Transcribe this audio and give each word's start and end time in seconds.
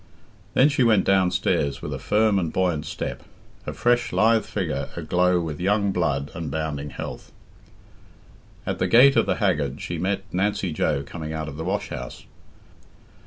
Then 0.55 0.67
she 0.67 0.81
went 0.83 1.05
downstairs 1.05 1.83
with 1.83 1.93
a 1.93 1.99
firm 1.99 2.39
and 2.39 2.51
buoyant 2.51 2.87
step, 2.87 3.21
her 3.67 3.71
fresh 3.73 4.11
lithe 4.11 4.45
figure 4.45 4.89
aglow 4.95 5.39
with 5.39 5.59
young 5.61 5.91
blood 5.91 6.31
and 6.33 6.49
bounding 6.49 6.89
health. 6.89 7.31
At 8.65 8.79
the 8.79 8.87
gate 8.87 9.15
of 9.15 9.27
the 9.27 9.35
"haggard" 9.35 9.79
she 9.79 9.99
met 9.99 10.23
Nancy 10.33 10.73
Joe 10.73 11.03
coming 11.03 11.33
out 11.33 11.47
of 11.47 11.55
the 11.55 11.63
washhouse. 11.63 12.25